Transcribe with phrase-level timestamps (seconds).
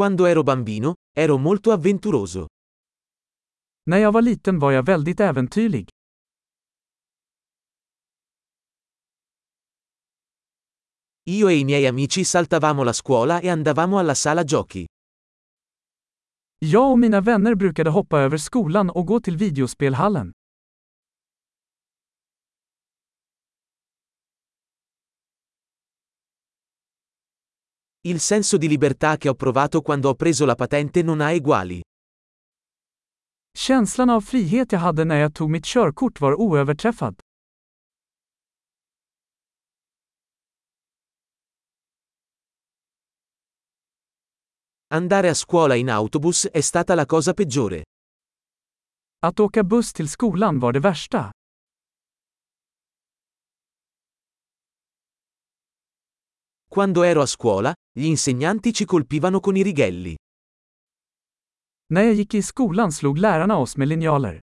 [0.00, 2.46] Quando ero bambino, ero molto avventuroso.
[3.90, 5.88] När jag var liten var jag väldigt äventyrlig.
[11.30, 14.86] Io e i miei amici saltavamo la scuola e andavamo alla sala giochi.
[16.58, 20.32] Jag och mina vänner brukade hoppa över skolan och gå till videospelhallen.
[28.02, 31.82] Il senso di libertà che ho provato quando ho preso la patente non ha eguali.
[33.52, 37.20] Känslan av frihet jag hade när jag tog mitt körkort var oöverträffad.
[44.88, 47.84] Andare a scuola in autobus è stata la cosa peggiore.
[49.18, 51.30] Att åka buss till skolan var det värsta.
[56.72, 60.16] Quando ero a scuola, gli insegnanti ci colpivano con i righelli.
[61.86, 64.40] När jag gick i skolan slog lärarna oss med linjaler.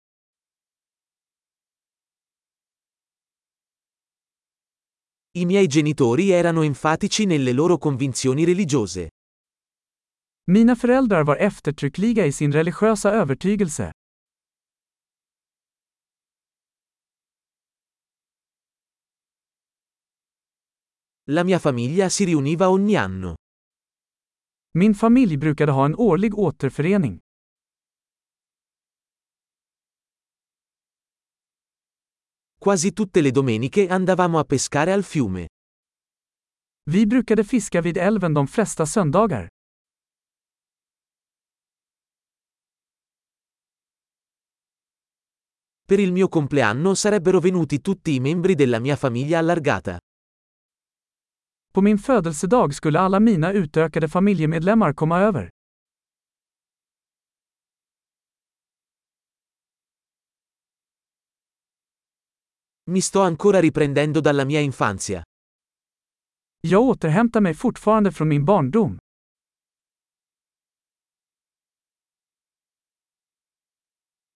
[5.34, 9.10] I miei genitori erano enfatici nelle loro convinzioni religiose.
[10.52, 13.92] Mina föräldrar var eftertryckliga i sin religiösa övertygelse.
[21.30, 23.36] La mia famiglia si riuniva ogni anno.
[24.78, 27.18] Min familj brukade ha en årlig återförening.
[32.58, 35.48] Quasi tutte le domeniche andavamo a pescare al fiume.
[36.90, 39.48] Vi brukade fiska vid älven de flesta söndagar.
[45.84, 50.00] Per il mio compleanno sarebbero venuti tutti i membri della mia famiglia allargata.
[51.78, 55.50] På min födelsedag skulle alla mina utökade familjemedlemmar komma över.
[62.86, 65.24] Mi sto ancora riprendendo dalla mia infanzia.
[66.62, 69.00] Jag återhämtar mig fortfarande från min barndom.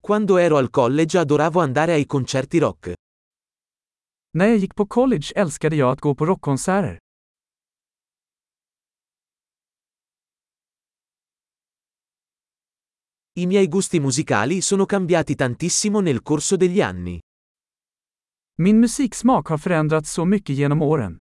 [0.02, 2.88] Quando ero al college adoravo andare ai concerti rock.
[4.34, 7.01] När jag gick på college älskade jag att gå på rockkonserter.
[13.34, 17.20] I miei gusti musicali sono cambiati tantissimo nel corso degli anni.
[18.58, 21.18] Min musiksmak har förändrats så mycket genom åren.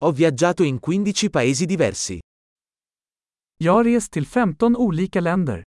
[0.00, 2.20] Ho viaggiato in 15 paesi diversi.
[3.56, 5.62] Jag har rest till 15 olika länder.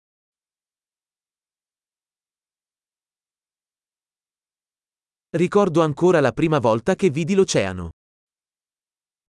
[5.31, 7.89] Ricordo ancora la prima volta che vidi l'oceano.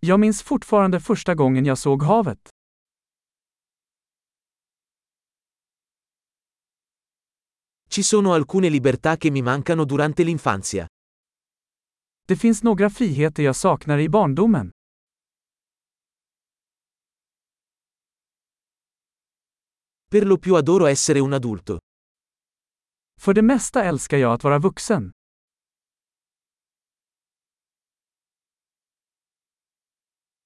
[0.03, 2.49] Jag minns fortfarande första gången jag såg havet.
[7.89, 10.87] Ci sono alcune libertà che mi mancano durante l'infanzia.
[12.27, 14.71] Det finns några friheter jag saknar i barndomen.
[20.11, 21.79] Per lo più adoro essere un adulto.
[23.21, 25.11] För det mesta älskar jag att vara vuxen.